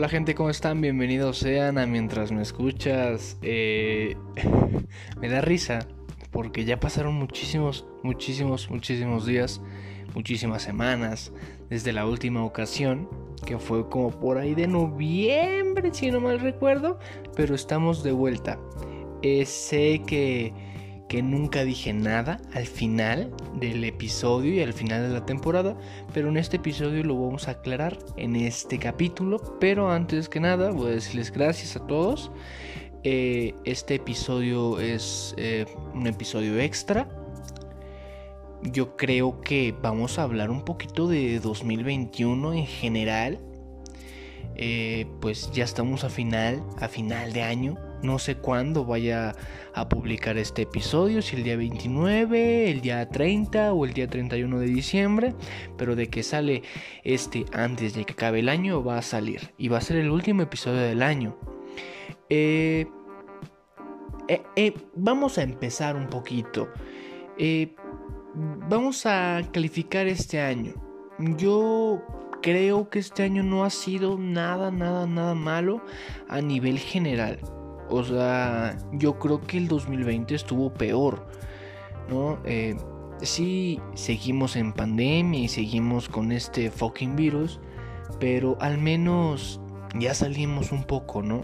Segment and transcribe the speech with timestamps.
[0.00, 0.80] Hola gente, ¿cómo están?
[0.80, 3.36] Bienvenidos sean a Mientras me escuchas.
[3.42, 4.16] Eh,
[5.20, 5.80] me da risa
[6.30, 9.60] porque ya pasaron muchísimos, muchísimos, muchísimos días,
[10.14, 11.34] muchísimas semanas
[11.68, 13.10] desde la última ocasión,
[13.44, 16.98] que fue como por ahí de noviembre, si no mal recuerdo,
[17.36, 18.58] pero estamos de vuelta.
[19.20, 20.54] Eh, sé que
[21.10, 25.76] que nunca dije nada al final del episodio y al final de la temporada,
[26.14, 29.58] pero en este episodio lo vamos a aclarar en este capítulo.
[29.58, 32.30] Pero antes que nada, voy a decirles gracias a todos.
[33.02, 37.08] Eh, este episodio es eh, un episodio extra.
[38.62, 43.40] Yo creo que vamos a hablar un poquito de 2021 en general.
[44.54, 49.34] Eh, pues ya estamos a final, a final de año no sé cuándo vaya
[49.74, 54.58] a publicar este episodio, si el día 29, el día 30 o el día 31
[54.58, 55.34] de diciembre,
[55.76, 56.62] pero de que sale
[57.04, 60.10] este antes de que acabe el año va a salir y va a ser el
[60.10, 61.36] último episodio del año.
[62.28, 62.86] Eh,
[64.28, 66.68] eh, eh, vamos a empezar un poquito.
[68.68, 70.74] vamos a calificar este año.
[71.36, 72.02] Yo
[72.40, 75.82] creo que este año no ha sido nada, nada, nada malo
[76.28, 77.38] a nivel general.
[77.90, 81.26] O sea, yo creo que el 2020 estuvo peor,
[82.08, 82.38] ¿no?
[82.44, 82.76] Eh,
[83.20, 87.60] sí, seguimos en pandemia y seguimos con este fucking virus,
[88.20, 89.60] pero al menos
[89.98, 91.42] ya salimos un poco, ¿no?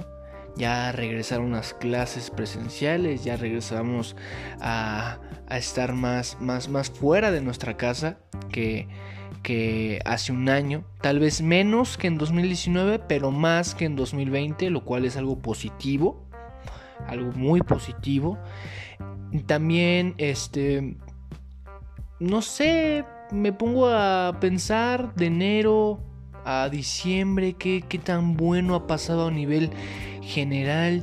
[0.56, 4.16] Ya regresaron las clases presenciales, ya regresamos
[4.60, 5.18] a,
[5.50, 8.18] estar más, más, más fuera de nuestra casa
[8.50, 8.88] que,
[9.42, 14.70] que hace un año, tal vez menos que en 2019, pero más que en 2020,
[14.70, 16.25] lo cual es algo positivo
[17.06, 18.38] algo muy positivo.
[19.46, 20.96] También, este,
[22.20, 26.00] no sé, me pongo a pensar de enero
[26.44, 29.70] a diciembre, qué, qué tan bueno ha pasado a nivel
[30.22, 31.02] general.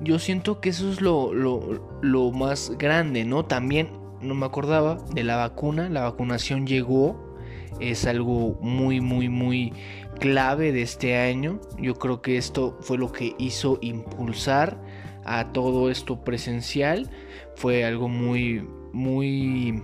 [0.00, 3.44] Yo siento que eso es lo, lo, lo más grande, ¿no?
[3.44, 3.88] También
[4.20, 7.36] no me acordaba de la vacuna, la vacunación llegó,
[7.80, 9.72] es algo muy, muy, muy
[10.20, 11.60] clave de este año.
[11.78, 14.80] Yo creo que esto fue lo que hizo impulsar
[15.26, 17.10] a todo esto presencial
[17.56, 19.82] fue algo muy, muy,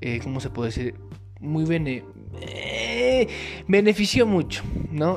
[0.00, 0.94] eh, ¿cómo se puede decir?
[1.40, 2.02] Muy bene
[2.40, 3.28] eh,
[3.66, 5.16] benefició mucho, ¿no?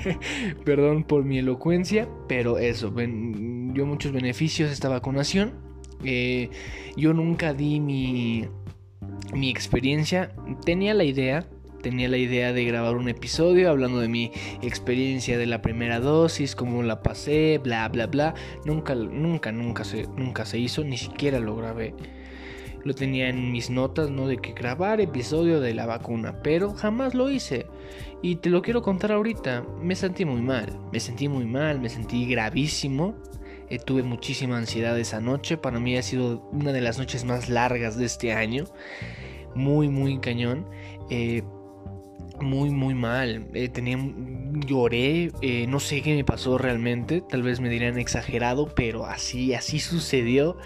[0.64, 5.54] Perdón por mi elocuencia, pero eso, dio muchos beneficios esta vacunación.
[6.04, 6.50] Eh,
[6.96, 8.46] yo nunca di mi,
[9.32, 10.32] mi experiencia,
[10.64, 11.46] tenía la idea,
[11.88, 16.54] tenía la idea de grabar un episodio hablando de mi experiencia de la primera dosis,
[16.54, 18.34] cómo la pasé, bla bla bla.
[18.66, 21.94] Nunca, nunca, nunca se, nunca se hizo, ni siquiera lo grabé.
[22.84, 24.28] Lo tenía en mis notas, ¿no?
[24.28, 27.64] De que grabar episodio de la vacuna, pero jamás lo hice.
[28.22, 29.64] Y te lo quiero contar ahorita.
[29.80, 33.14] Me sentí muy mal, me sentí muy mal, me sentí gravísimo.
[33.70, 35.56] Eh, tuve muchísima ansiedad esa noche.
[35.56, 38.66] Para mí ha sido una de las noches más largas de este año.
[39.54, 40.66] Muy, muy cañón.
[41.08, 41.42] Eh,
[42.40, 43.48] muy muy mal.
[43.54, 43.98] Eh, tenía,
[44.66, 49.54] lloré, eh, no sé qué me pasó realmente, tal vez me dirían exagerado, pero así,
[49.54, 50.56] así sucedió.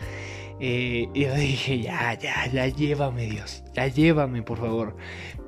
[0.61, 4.97] Eh, yo dije, ya, ya, ya llévame Dios, ya llévame por favor.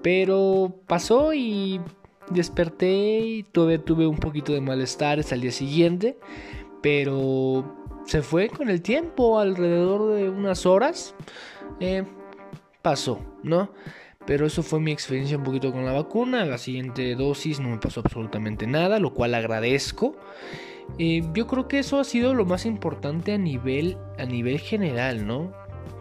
[0.03, 1.81] Pero pasó y
[2.31, 6.19] desperté y tuve, tuve un poquito de malestar al día siguiente,
[6.83, 11.15] pero se fue con el tiempo, alrededor de unas horas.
[12.83, 13.71] pasó, ¿no?
[14.27, 16.45] Pero eso fue mi experiencia un poquito con la vacuna.
[16.45, 20.17] La siguiente dosis no me pasó absolutamente nada, lo cual agradezco.
[20.99, 25.27] Eh, yo creo que eso ha sido lo más importante a nivel, a nivel general,
[25.27, 25.53] ¿no?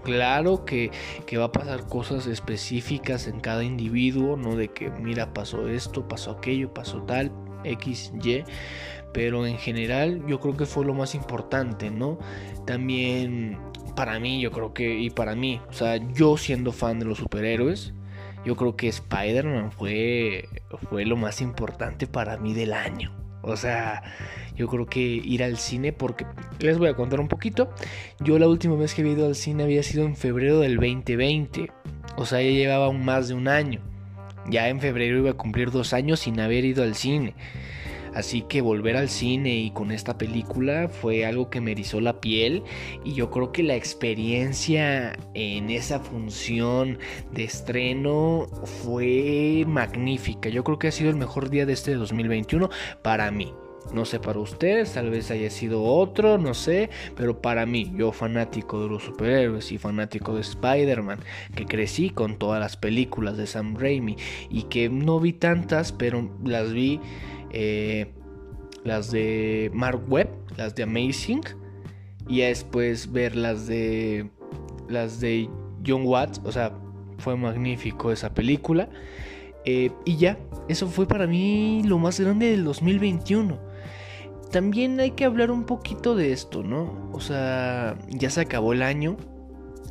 [0.04, 0.92] Claro que,
[1.26, 4.56] que, va a pasar cosas específicas en cada individuo, ¿no?
[4.56, 7.32] De que, mira, pasó esto, pasó aquello, pasó tal,
[7.64, 8.44] X, Y.
[9.14, 12.18] Pero en general yo creo que fue lo más importante, ¿no?
[12.66, 13.58] También
[13.96, 17.20] para mí, yo creo que, y para mí, o sea, yo siendo fan de los
[17.20, 17.94] superhéroes,
[18.46, 20.48] yo creo que Spider-Man fue,
[20.90, 23.12] fue lo más importante para mí del año.
[23.42, 24.04] O sea,
[24.56, 26.26] yo creo que ir al cine, porque
[26.60, 27.70] les voy a contar un poquito.
[28.20, 31.70] Yo la última vez que había ido al cine había sido en febrero del 2020.
[32.16, 33.82] O sea, ya llevaba más de un año.
[34.50, 37.34] Ya en febrero iba a cumplir dos años sin haber ido al cine.
[38.14, 42.20] Así que volver al cine y con esta película fue algo que me erizó la
[42.20, 42.64] piel
[43.04, 47.00] y yo creo que la experiencia en esa función
[47.32, 48.48] de estreno
[48.84, 50.50] fue magnífica.
[50.50, 52.70] Yo creo que ha sido el mejor día de este 2021
[53.02, 53.54] para mí.
[53.92, 58.12] No sé para ustedes, tal vez haya sido otro, no sé, pero para mí, yo
[58.12, 61.20] fanático de los superhéroes y fanático de Spider-Man,
[61.54, 64.16] que crecí con todas las películas de Sam Raimi
[64.50, 67.02] y que no vi tantas, pero las vi
[67.54, 68.12] eh,
[68.84, 71.42] las de Mark Webb, las de Amazing,
[72.28, 74.30] y después ver las de
[74.90, 75.50] las de
[75.86, 76.74] John Watts, o sea,
[77.18, 78.90] fue magnífico esa película.
[79.66, 83.58] Eh, y ya, eso fue para mí lo más grande del 2021.
[84.52, 87.10] También hay que hablar un poquito de esto, ¿no?
[87.12, 89.18] O sea, ya se acabó el año,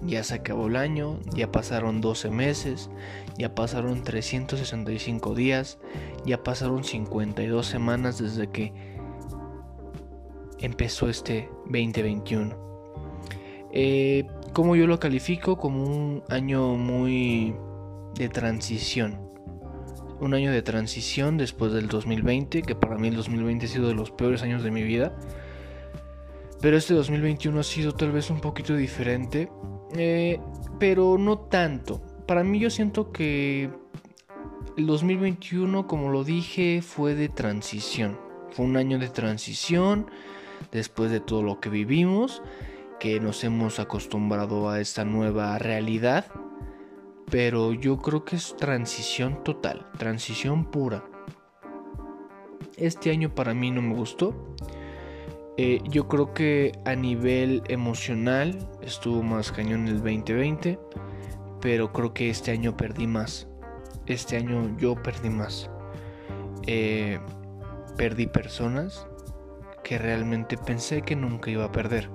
[0.04, 2.90] ya se acabó el año, ya pasaron 12 meses,
[3.38, 5.78] ya pasaron 365 días,
[6.24, 8.72] ya pasaron 52 semanas desde que
[10.58, 12.56] empezó este 2021.
[13.72, 17.54] Eh, como yo lo califico como un año muy
[18.14, 19.30] de transición.
[20.20, 23.94] Un año de transición después del 2020, que para mí el 2020 ha sido de
[23.94, 25.16] los peores años de mi vida.
[26.60, 29.50] Pero este 2021 ha sido tal vez un poquito diferente,
[29.94, 30.40] eh,
[30.78, 32.02] pero no tanto.
[32.26, 33.70] Para mí yo siento que
[34.76, 38.18] el 2021, como lo dije, fue de transición.
[38.50, 40.06] Fue un año de transición
[40.70, 42.42] después de todo lo que vivimos
[43.02, 46.26] que nos hemos acostumbrado a esta nueva realidad,
[47.28, 51.04] pero yo creo que es transición total, transición pura.
[52.76, 54.54] Este año para mí no me gustó.
[55.58, 60.78] Eh, yo creo que a nivel emocional estuvo más cañón el 2020,
[61.60, 63.48] pero creo que este año perdí más.
[64.06, 65.70] Este año yo perdí más.
[66.66, 67.18] Eh,
[67.96, 69.06] perdí personas
[69.84, 72.08] que realmente pensé que nunca iba a perder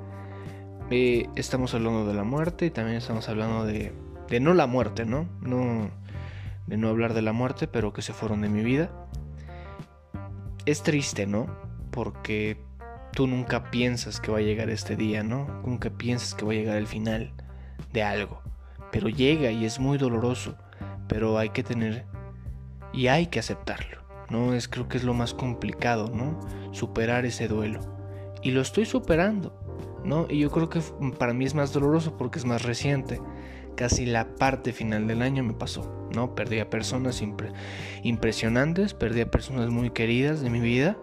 [0.90, 3.92] eh, estamos hablando de la muerte y también estamos hablando de,
[4.30, 5.28] de no la muerte, ¿no?
[5.42, 5.92] ¿no?
[6.66, 8.90] De no hablar de la muerte, pero que se fueron de mi vida.
[10.66, 11.48] Es triste, ¿no?
[11.92, 12.64] Porque
[13.18, 15.48] tú nunca piensas que va a llegar este día, ¿no?
[15.66, 17.34] Nunca piensas que va a llegar el final
[17.92, 18.44] de algo.
[18.92, 20.56] Pero llega y es muy doloroso.
[21.08, 22.06] Pero hay que tener
[22.94, 24.04] y hay que aceptarlo.
[24.30, 24.54] ¿no?
[24.54, 26.40] Es creo que es lo más complicado, ¿no?
[26.74, 27.80] Superar ese duelo.
[28.44, 29.60] Y lo estoy superando.
[30.30, 30.82] Y yo creo que
[31.18, 33.20] para mí es más doloroso porque es más reciente.
[33.76, 36.36] Casi la parte final del año me pasó, ¿no?
[36.36, 37.24] Perdí a personas
[38.04, 40.98] impresionantes, perdí a personas muy queridas de mi vida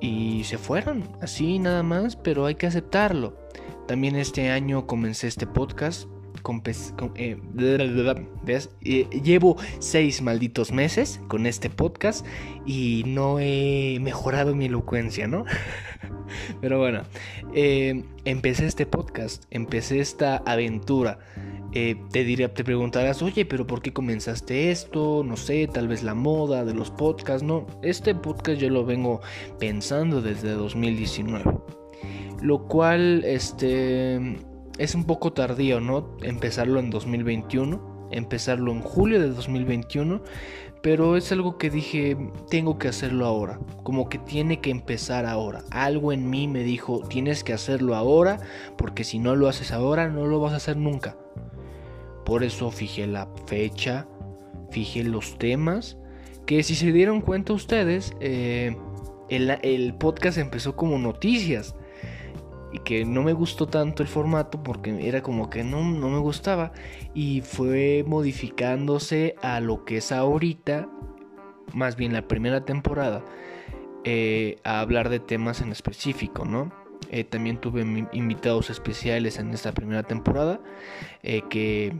[0.00, 3.36] y se fueron, así nada más, pero hay que aceptarlo.
[3.86, 6.08] También este año comencé este podcast.
[7.16, 12.24] Eh, llevo seis malditos meses con este podcast
[12.64, 15.44] y no he mejorado mi elocuencia, ¿no?
[16.60, 17.02] Pero bueno,
[17.54, 21.18] eh, empecé este podcast, empecé esta aventura.
[21.72, 25.22] Eh, te diré, te preguntarás, oye, pero ¿por qué comenzaste esto?
[25.24, 27.42] No sé, tal vez la moda de los podcasts.
[27.42, 29.20] No, este podcast yo lo vengo
[29.58, 31.44] pensando desde 2019.
[32.40, 34.38] Lo cual, este,
[34.78, 36.16] es un poco tardío, ¿no?
[36.22, 40.22] Empezarlo en 2021, empezarlo en julio de 2021
[40.86, 42.16] pero es algo que dije,
[42.48, 45.64] tengo que hacerlo ahora, como que tiene que empezar ahora.
[45.72, 48.38] Algo en mí me dijo, tienes que hacerlo ahora,
[48.78, 51.16] porque si no lo haces ahora, no lo vas a hacer nunca.
[52.26, 54.08] Por eso fijé la fecha,
[54.70, 55.96] fijé los temas,
[56.44, 58.76] que si se dieron cuenta ustedes, eh,
[59.28, 61.76] el, podcast empezó como noticias
[62.72, 66.18] y que no me gustó tanto el formato porque era como que no, no me
[66.18, 66.72] gustaba
[67.14, 70.88] y fue modificándose a lo que es ahorita,
[71.74, 73.24] más bien la primera temporada,
[74.02, 76.72] eh, a hablar de temas en específico, ¿no?
[77.12, 80.60] Eh, también tuve invitados especiales en esta primera temporada,
[81.22, 81.92] que,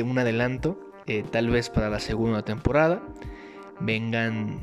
[0.00, 0.78] un adelanto,
[1.30, 3.02] tal vez para la segunda temporada,
[3.80, 4.60] vengan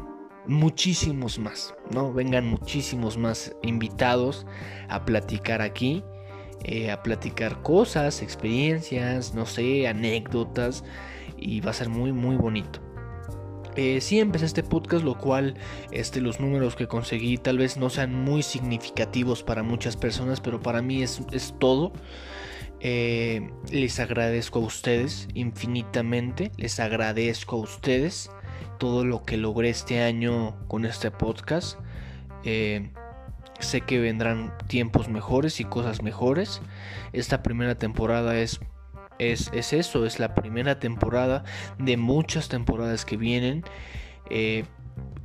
[0.47, 2.11] muchísimos más, ¿no?
[2.11, 4.45] Vengan muchísimos más invitados
[4.87, 6.03] a platicar aquí,
[6.63, 10.83] eh, a platicar cosas, experiencias, no sé, anécdotas,
[11.37, 12.79] y va a ser muy, muy bonito.
[13.75, 15.55] Eh, sí empecé este podcast, lo cual
[15.91, 20.59] este, los números que conseguí tal vez no sean muy significativos para muchas personas, pero
[20.61, 21.93] para mí es, es todo.
[22.81, 28.31] Eh, les agradezco a ustedes infinitamente, les agradezco a ustedes
[28.77, 31.77] todo lo que logré este año con este podcast.
[32.45, 32.89] Eh,
[33.59, 36.61] sé que vendrán tiempos mejores y cosas mejores.
[37.11, 38.61] Esta primera temporada es,
[39.19, 41.43] es, eso, es la primera temporada
[41.77, 43.63] de muchas temporadas que vienen.
[44.29, 44.63] Eh,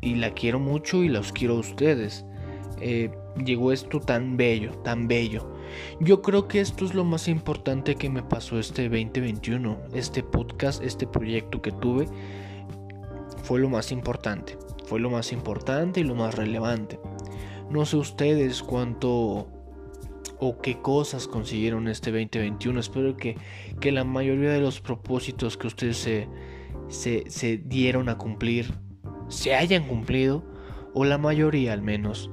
[0.00, 2.25] y la quiero mucho y los quiero a ustedes.
[3.42, 5.53] Llegó esto tan bello, tan bello.
[6.00, 10.83] Yo creo que esto es lo más importante que me pasó este 2021, este podcast,
[10.83, 12.06] este proyecto que tuve
[13.42, 14.56] fue lo más importante.
[14.87, 16.99] Fue lo más importante y lo más relevante.
[17.71, 19.49] No sé ustedes cuánto
[20.38, 22.80] o qué cosas consiguieron este 2021.
[22.80, 23.37] Espero que,
[23.80, 26.28] que la mayoría de los propósitos que ustedes se,
[26.88, 28.85] se, se dieron a cumplir
[29.28, 30.44] se hayan cumplido
[30.92, 32.30] o la mayoría al menos.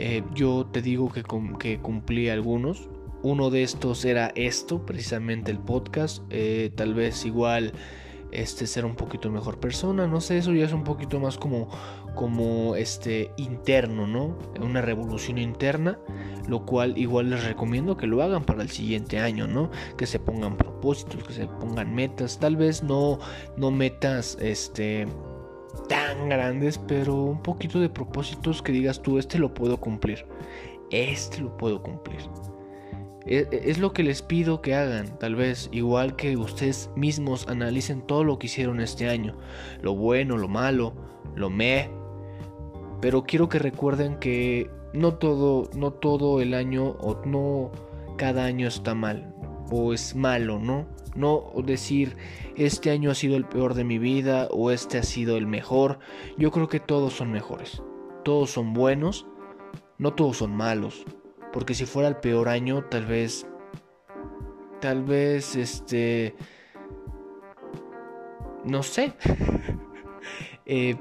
[0.00, 1.24] Eh, yo te digo que,
[1.58, 2.88] que, cumplí algunos.
[3.22, 6.22] Uno de estos era esto, precisamente el podcast.
[6.30, 7.72] Eh, tal vez igual
[8.30, 11.68] este ser un poquito mejor persona, no sé, eso ya es un poquito más como
[12.14, 14.36] como este interno, ¿no?
[14.60, 15.98] Una revolución interna,
[16.48, 19.70] lo cual igual les recomiendo que lo hagan para el siguiente año, ¿no?
[19.96, 23.18] Que se pongan propósitos, que se pongan metas, tal vez no
[23.56, 25.06] no metas este
[25.88, 30.26] tan grandes, pero un poquito de propósitos que digas tú, este lo puedo cumplir.
[30.90, 32.20] Este lo puedo cumplir.
[33.26, 37.46] E, e, es lo que les pido que hagan, tal vez igual que ustedes mismos
[37.48, 39.36] analicen todo lo que hicieron este año,
[39.82, 40.94] lo bueno, lo malo,
[41.34, 41.90] lo me.
[43.00, 47.70] Pero quiero que recuerden que no todo, no todo el año o no
[48.16, 49.34] cada año está mal
[49.70, 50.86] o es malo, ¿no?
[51.18, 52.16] No decir
[52.54, 55.98] este año ha sido el peor de mi vida o este ha sido el mejor.
[56.36, 57.82] Yo creo que todos son mejores.
[58.24, 59.26] Todos son buenos,
[59.98, 61.04] no todos son malos.
[61.52, 63.48] Porque si fuera el peor año, tal vez.
[64.80, 66.36] Tal vez, este.
[68.64, 69.12] No sé.
[70.70, 70.96] Eh,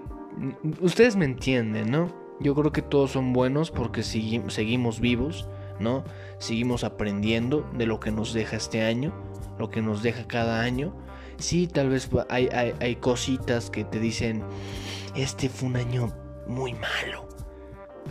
[0.80, 2.08] ustedes me entienden, ¿no?
[2.40, 5.50] Yo creo que todos son buenos porque seguimos vivos,
[5.82, 6.06] ¿no?
[6.40, 9.14] Seguimos aprendiendo de lo que nos deja este año,
[9.58, 10.96] lo que nos deja cada año.
[11.38, 14.44] Sí, tal vez hay, hay, cositas que te dicen,
[15.16, 16.14] este fue un año
[16.48, 17.28] muy malo.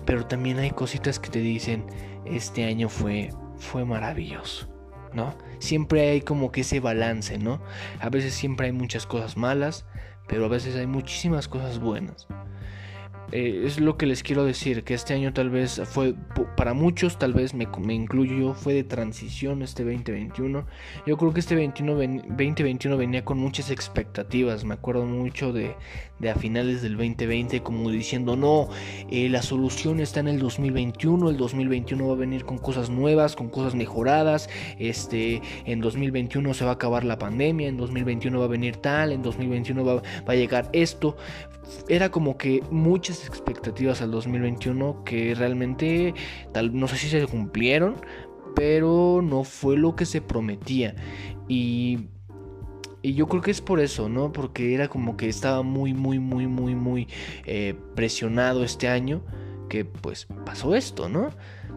[0.04, 1.84] Pero también hay cositas que te dicen,
[2.24, 4.68] este año fue, fue maravilloso,
[5.12, 5.34] ¿no?
[5.58, 7.60] Siempre hay como que ese balance, ¿no?
[8.00, 9.86] A veces siempre hay muchas cosas malas,
[10.28, 12.28] pero a veces hay muchísimas cosas buenas.
[13.32, 16.14] Eh, es lo que les quiero decir, que este año tal vez fue,
[16.56, 20.64] para muchos tal vez me, me, incluyo yo, fue de transición este 2021.
[21.06, 25.74] Yo creo que este 2021 venía con muchas expectativas, me acuerdo mucho de,
[26.18, 28.68] de a finales del 2020 como diciendo, no,
[29.10, 33.34] eh, la solución está en el 2021, el 2021 va a venir con cosas nuevas,
[33.34, 38.44] con cosas mejoradas, este, en 2021 se va a acabar la pandemia, en 2021 va
[38.44, 41.16] a venir tal, en 2021 va, va a llegar esto.
[41.88, 46.14] Era como que muchas expectativas al 2021 que realmente
[46.52, 47.96] tal no sé si se cumplieron,
[48.54, 50.94] pero no fue lo que se prometía.
[51.48, 52.08] Y
[53.06, 54.32] y yo creo que es por eso, ¿no?
[54.32, 57.06] Porque era como que estaba muy, muy, muy, muy, muy
[57.44, 59.22] eh, presionado este año.
[59.68, 61.30] Que pues pasó esto, ¿no?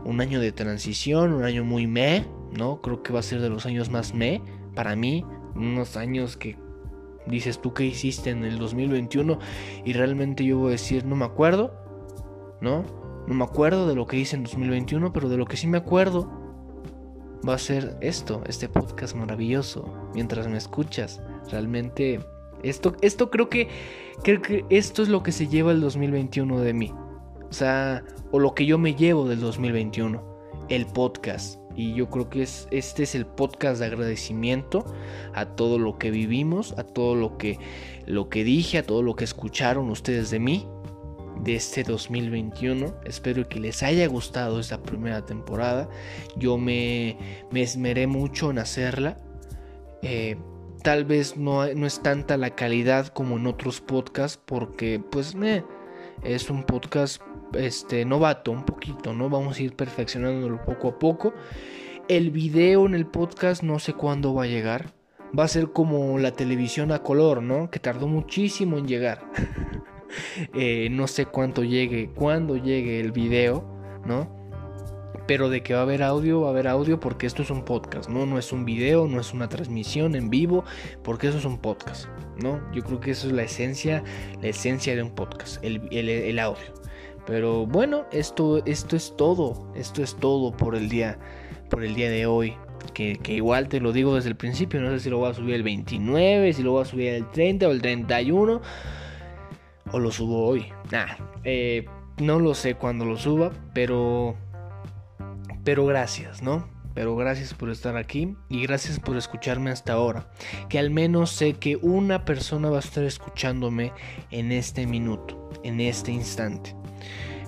[0.06, 2.26] Un año de transición, un año muy me,
[2.58, 2.82] ¿no?
[2.82, 4.42] Creo que va a ser de los años más me
[4.74, 5.24] para mí.
[5.54, 6.58] Unos años que
[7.30, 9.40] dices tú qué hiciste en el 2021
[9.86, 11.74] y realmente yo voy a decir no me acuerdo,
[12.62, 12.84] ¿no?
[13.28, 15.78] No me acuerdo de lo que hice en 2021, pero de lo que sí me
[15.78, 16.30] acuerdo
[17.48, 21.22] va a ser esto, este podcast maravilloso, mientras me escuchas.
[21.52, 22.20] Realmente
[22.64, 23.70] esto esto creo que
[24.24, 26.94] creo que esto es lo que se lleva el 2021 de mí.
[27.50, 30.22] O sea, o lo que yo me llevo del 2021,
[30.70, 34.84] el podcast y yo creo que es, este es el podcast de agradecimiento
[35.34, 37.58] a todo lo que vivimos, a todo lo que,
[38.06, 40.68] lo que dije, a todo lo que escucharon ustedes de mí
[41.42, 42.96] de este 2021.
[43.06, 45.90] Espero que les haya gustado esta primera temporada.
[46.36, 47.18] Yo me,
[47.50, 49.18] me esmeré mucho en hacerla.
[50.02, 50.36] Eh,
[50.84, 55.64] tal vez no, no, es tanta la calidad como en otros podcasts porque pues me,
[56.24, 57.22] es un podcast
[57.54, 59.30] este novato un poquito, ¿no?
[59.30, 61.34] Vamos a ir perfeccionándolo poco a poco.
[62.08, 64.94] El video en el podcast no sé cuándo va a llegar.
[65.38, 67.70] Va a ser como la televisión a color, ¿no?
[67.70, 69.26] Que tardó muchísimo en llegar.
[70.56, 73.64] Eh, no sé cuánto llegue, cuándo llegue el video,
[74.08, 74.28] ¿no?
[75.28, 77.64] Pero de que va a haber audio, va a haber audio porque esto es un
[77.64, 78.26] podcast, ¿no?
[78.26, 80.64] No es un video, no es una transmisión en vivo,
[81.04, 82.08] porque eso es un podcast,
[82.42, 82.60] ¿no?
[82.74, 84.04] Yo creo que eso es la esencia,
[84.42, 86.74] la esencia de un podcast, el, el audio.
[87.30, 89.72] Pero bueno, esto, esto es todo.
[89.76, 91.20] Esto es todo por el día,
[91.70, 92.56] por el día de hoy.
[92.94, 94.82] Que, igual te lo digo desde el principio.
[94.82, 97.30] No sé si lo voy a subir el 29, si lo voy a subir el
[97.30, 98.62] 30 o el 31.
[99.92, 100.66] O lo subo hoy.
[100.92, 101.06] Nah,
[101.44, 101.86] eh,
[102.18, 104.36] no lo sé cuándo lo suba, pero.
[105.64, 106.68] Pero gracias, ¿no?
[106.96, 110.32] Pero gracias por estar aquí y gracias por escucharme hasta ahora.
[110.68, 113.94] Que al menos sé que una persona va a estar escuchándome
[114.32, 116.79] en este minuto, en este instante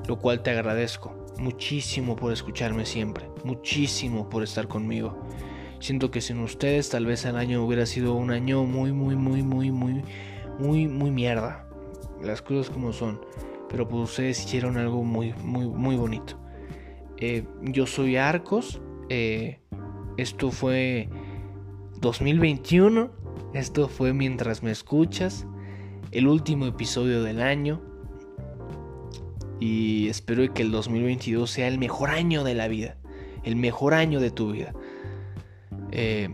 [0.07, 5.17] lo cual te agradezco muchísimo por escucharme siempre, muchísimo por estar conmigo.
[5.79, 9.41] Siento que sin ustedes tal vez el año hubiera sido un año muy, muy, muy,
[9.41, 10.03] muy, muy,
[10.59, 11.67] muy, muy mierda.
[12.21, 13.19] Las cosas como son.
[13.67, 16.37] Pero pues ustedes hicieron algo muy, muy, muy bonito.
[17.17, 18.79] Eh, yo soy Arcos.
[19.09, 19.59] Eh,
[20.17, 21.09] esto fue
[21.99, 23.11] 2021.
[23.55, 25.47] Esto fue mientras me escuchas.
[26.11, 27.81] El último episodio del año.
[29.61, 32.97] Y espero que el 2022 sea el mejor año de la vida.
[33.43, 34.73] El mejor año de tu vida.
[35.91, 36.29] Eh,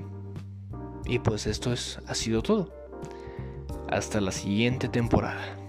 [1.05, 2.73] y pues esto es, ha sido todo.
[3.89, 5.66] Hasta la siguiente temporada.